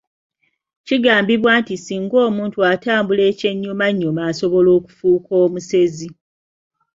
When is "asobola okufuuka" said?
4.31-5.31